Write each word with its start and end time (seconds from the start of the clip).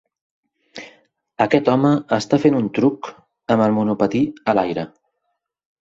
Aquest 1.45 1.69
home 1.73 1.91
està 2.17 2.39
fent 2.45 2.57
un 2.61 2.71
truc 2.79 3.11
amb 3.57 3.67
el 3.67 3.79
monopatí 3.79 4.23
a 4.31 4.57
l'aire. 4.61 4.87